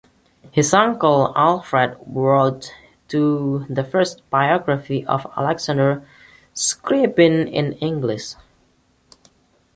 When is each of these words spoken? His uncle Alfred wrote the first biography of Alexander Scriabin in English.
His 0.51 0.73
uncle 0.73 1.31
Alfred 1.35 1.95
wrote 2.07 2.73
the 3.09 3.87
first 3.87 4.27
biography 4.31 5.05
of 5.05 5.31
Alexander 5.37 6.03
Scriabin 6.55 7.47
in 7.47 7.73
English. 7.73 8.33